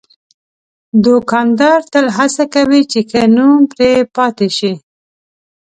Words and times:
دوکاندار 1.05 1.79
تل 1.93 2.05
هڅه 2.17 2.43
کوي 2.53 2.81
چې 2.91 2.99
ښه 3.09 3.21
نوم 3.35 3.59
پرې 3.71 3.91
پاتې 4.15 4.47
شي. 4.57 4.73